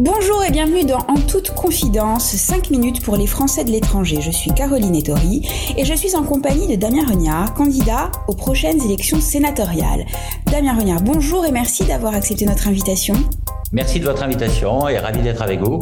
[0.00, 4.20] Bonjour et bienvenue dans En toute confidence, 5 minutes pour les Français de l'étranger.
[4.20, 8.82] Je suis Caroline Ettori et je suis en compagnie de Damien Regnard, candidat aux prochaines
[8.82, 10.04] élections sénatoriales.
[10.50, 13.14] Damien Regnard, bonjour et merci d'avoir accepté notre invitation.
[13.70, 15.78] Merci de votre invitation et ravi d'être avec vous.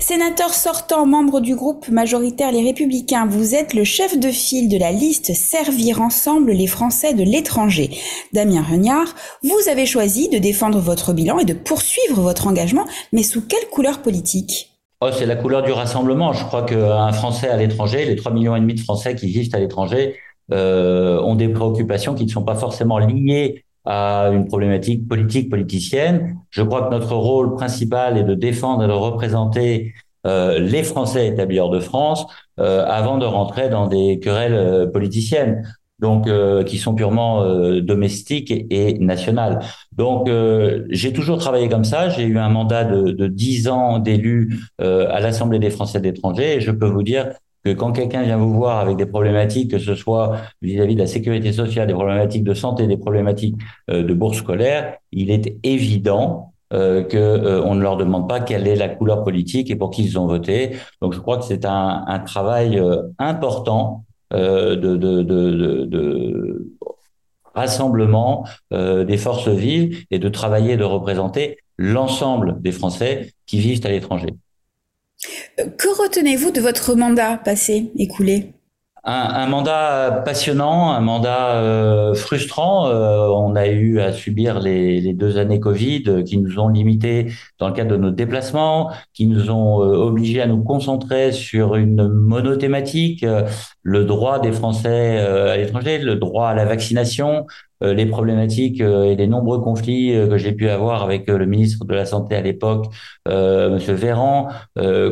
[0.00, 4.78] Sénateur sortant, membre du groupe majoritaire Les Républicains, vous êtes le chef de file de
[4.78, 7.90] la liste Servir ensemble les Français de l'étranger.
[8.32, 13.22] Damien Regnard, vous avez choisi de défendre votre bilan et de poursuivre votre engagement, mais
[13.22, 14.70] sous quelle couleur politique?
[15.00, 16.32] Oh, c'est la couleur du rassemblement.
[16.32, 19.54] Je crois qu'un Français à l'étranger, les 3 millions et demi de Français qui vivent
[19.54, 20.16] à l'étranger,
[20.52, 26.36] euh, ont des préoccupations qui ne sont pas forcément liées à une problématique politique politicienne.
[26.50, 29.94] Je crois que notre rôle principal est de défendre et de représenter
[30.26, 32.26] euh, les Français établis hors de France
[32.58, 35.62] euh, avant de rentrer dans des querelles euh, politiciennes
[35.98, 39.60] donc euh, qui sont purement euh, domestiques et, nationales.
[39.92, 40.28] Donc
[40.90, 42.10] j'ai toujours travaillé comme ça.
[42.10, 46.60] J'ai eu un mandat de, de 10 ans d'élu à l'Assemblée des Français d'étrangers et
[46.60, 47.30] je peux vous dire
[47.66, 51.08] que quand quelqu'un vient vous voir avec des problématiques, que ce soit vis-à-vis de la
[51.08, 53.56] sécurité sociale, des problématiques de santé, des problématiques
[53.90, 58.74] euh, de bourse scolaire, il est évident euh, euh, ne leur demande pas quelle est
[58.74, 60.76] la couleur politique et pour qui ils ont voté.
[61.00, 66.72] Donc je crois que c'est un, travail euh, important de, de,
[67.54, 73.88] rassemblement des forces vives et de travailler de représenter l'ensemble des Français qui vivent à
[73.88, 74.34] l'étranger.
[75.56, 78.52] Que retenez-vous de votre mandat passé, écoulé?
[79.06, 82.88] Un, mandat passionnant, un mandat euh, frustrant.
[82.88, 87.32] Euh, on a eu à subir les, les, deux années Covid qui nous ont limités
[87.58, 91.76] dans le cadre de nos déplacements, qui nous ont euh, obligés à nous concentrer sur
[91.76, 93.48] une monothématique, euh,
[93.82, 97.46] le droit des Français euh, à l'étranger, le droit à la vaccination,
[97.82, 101.44] euh, les problématiques euh, et les nombreux conflits euh, que j'ai pu avoir avec le
[101.44, 102.86] ministre de la Santé à l'époque,
[103.26, 104.48] Monsieur Véran,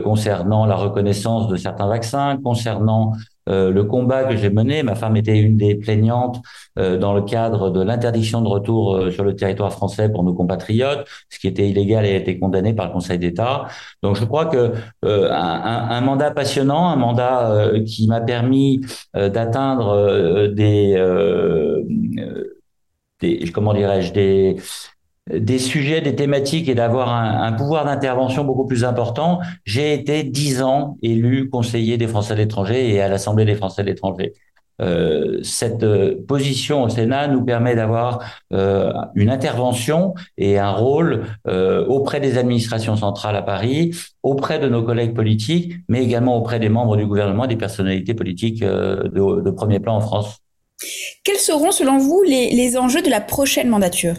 [0.04, 3.12] concernant la reconnaissance de certains vaccins, concernant
[3.48, 6.40] euh, le combat que j'ai mené, ma femme était une des plaignantes
[6.78, 10.34] euh, dans le cadre de l'interdiction de retour euh, sur le territoire français pour nos
[10.34, 13.66] compatriotes, ce qui était illégal et a été condamné par le Conseil d'État.
[14.02, 14.72] Donc je crois que
[15.02, 18.80] un, un, mandat passionnant, un mandat qui m'a permis
[19.14, 20.94] d'atteindre des,
[23.20, 24.56] des, comment dirais-je, des
[25.30, 29.40] des sujets, des thématiques et d'avoir un, pouvoir d'intervention beaucoup plus important.
[29.64, 33.82] J'ai été dix ans élu conseiller des Français de l'étranger et à l'Assemblée des Français
[33.82, 34.32] de l'étranger.
[34.82, 38.18] Euh, cette euh, position au Sénat nous permet d'avoir
[38.52, 44.68] euh, une intervention et un rôle euh, auprès des administrations centrales à Paris, auprès de
[44.68, 49.42] nos collègues politiques, mais également auprès des membres du gouvernement des personnalités politiques euh, de,
[49.42, 50.38] de, premier plan en France.
[51.22, 54.16] Quels seront, selon vous, les, les enjeux de la prochaine mandature?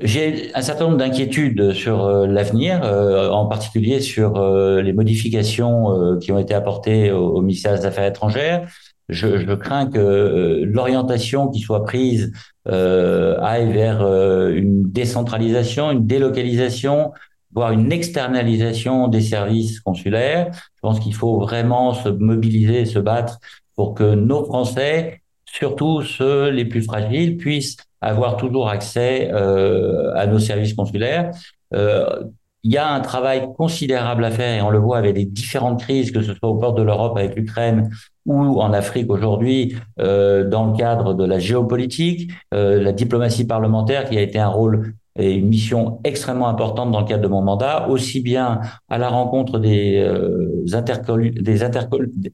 [0.00, 6.18] J'ai un certain nombre d'inquiétudes sur euh, l'avenir, euh, en particulier sur euh, les modifications
[6.20, 8.68] qui ont été apportées au, au ministère des Affaires étrangères.
[9.08, 12.32] Je, je crains que l'orientation qui soit prise
[12.64, 14.02] aille vers
[14.48, 17.12] une décentralisation, une délocalisation,
[17.52, 20.50] voire une externalisation des services consulaires.
[20.52, 23.38] Je pense qu'il faut vraiment se mobiliser, se battre
[23.76, 25.20] pour que nos Français,
[25.56, 31.30] surtout ceux les plus fragiles, puissent avoir toujours accès euh, à nos services consulaires.
[31.74, 32.24] Euh,
[32.62, 35.80] il y a un travail considérable à faire et on le voit avec les différentes
[35.80, 37.90] crises, que ce soit au port de l'Europe avec l'Ukraine
[38.26, 44.18] ou en Afrique aujourd'hui, euh, dans le cadre de la géopolitique, la diplomatie parlementaire qui
[44.18, 47.88] a été un rôle et une mission extrêmement importante dans le cadre de mon mandat,
[47.88, 51.62] aussi bien à la rencontre des, euh, des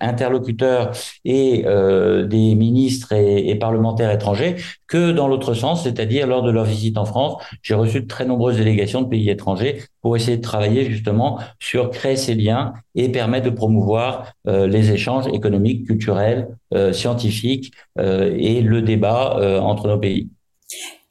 [0.00, 0.93] interlocuteurs
[1.25, 4.56] et euh, des ministres et, parlementaires étrangers,
[4.87, 8.25] que dans l'autre sens, c'est-à-dire lors de leur visite en France, j'ai reçu de très
[8.25, 13.09] nombreuses délégations de pays étrangers pour essayer de travailler justement sur créer ces liens et
[13.10, 19.60] permettre de promouvoir euh, les échanges économiques, culturels, euh, scientifiques euh, et le débat euh,
[19.60, 20.31] entre nos pays.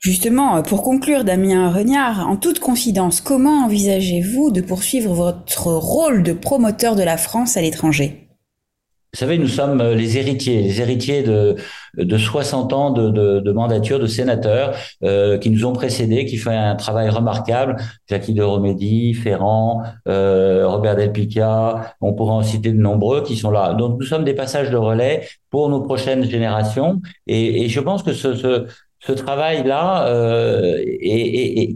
[0.02, 6.34] Justement, pour conclure, Damien Regnard, en toute confidence, comment envisagez-vous de poursuivre votre rôle de
[6.34, 8.28] promoteur de la France à l'étranger?
[9.14, 11.56] Vous savez, nous sommes les héritiers, les héritiers de,
[11.98, 16.38] de 60 ans de, de, de mandature de sénateurs euh, qui nous ont précédés, qui
[16.38, 17.76] font un travail remarquable.
[18.10, 23.52] Jackie de Romédy, Ferrand, euh, Robert Delpica, on pourra en citer de nombreux qui sont
[23.52, 23.76] là.
[23.76, 27.02] Donc nous sommes des passages de relais pour nos prochaines générations.
[27.28, 28.66] Et, et je pense que ce, ce,
[29.02, 31.76] ce travail-là euh, est,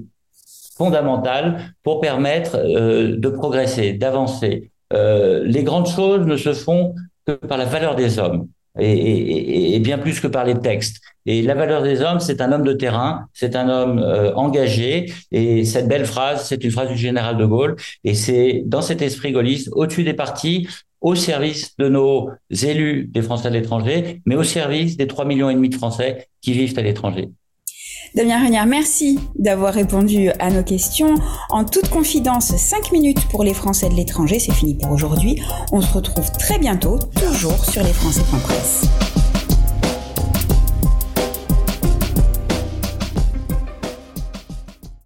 [0.78, 4.72] fondamental pour permettre euh, de progresser, d'avancer.
[4.92, 6.94] Euh, les grandes choses ne se font
[7.26, 8.50] que par la valeur des hommes.
[8.80, 10.98] Et, bien plus que par les textes.
[11.26, 15.12] Et la valeur des hommes, c'est un homme de terrain, c'est un homme euh, engagé.
[15.32, 17.76] Et cette belle phrase, c'est une phrase du général de Gaulle.
[18.04, 20.68] Et c'est dans cet esprit gaulliste, au-dessus des partis,
[21.02, 25.50] au service de nos élus des Français à l'étranger, mais au service des 3 millions
[25.50, 27.30] et demi de Français qui vivent à l'étranger.
[28.16, 31.16] Damien Renière, merci d'avoir répondu à nos questions.
[31.50, 35.42] En toute confidence, 5 minutes pour les Français de l'étranger, c'est fini pour aujourd'hui.
[35.74, 39.15] On se retrouve très bientôt, toujours sur lesfrançais.press.